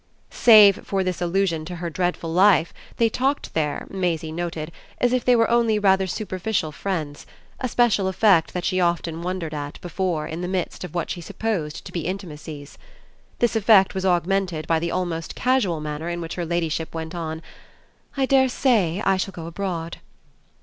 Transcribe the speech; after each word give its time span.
Save 0.31 0.83
for 0.83 1.03
this 1.03 1.21
allusion 1.21 1.63
to 1.65 1.75
her 1.75 1.91
dreadful 1.91 2.33
life 2.33 2.73
they 2.97 3.07
talked 3.07 3.53
there, 3.53 3.85
Maisie 3.91 4.31
noted, 4.31 4.71
as 4.97 5.13
if 5.13 5.23
they 5.23 5.35
were 5.35 5.47
only 5.47 5.77
rather 5.77 6.07
superficial 6.07 6.71
friends; 6.71 7.27
a 7.59 7.67
special 7.69 8.07
effect 8.07 8.51
that 8.55 8.65
she 8.65 8.77
had 8.77 8.85
often 8.85 9.21
wondered 9.21 9.53
at 9.53 9.79
before 9.79 10.25
in 10.25 10.41
the 10.41 10.47
midst 10.47 10.83
of 10.83 10.95
what 10.95 11.11
she 11.11 11.21
supposed 11.21 11.85
to 11.85 11.91
be 11.91 12.07
intimacies. 12.07 12.79
This 13.37 13.55
effect 13.55 13.93
was 13.93 14.03
augmented 14.03 14.65
by 14.65 14.79
the 14.79 14.89
almost 14.89 15.35
casual 15.35 15.79
manner 15.79 16.09
in 16.09 16.19
which 16.19 16.33
her 16.33 16.47
ladyship 16.47 16.95
went 16.95 17.13
on: 17.13 17.43
"I 18.17 18.25
dare 18.25 18.49
say 18.49 19.01
I 19.05 19.17
shall 19.17 19.33
go 19.33 19.45
abroad." 19.45 19.97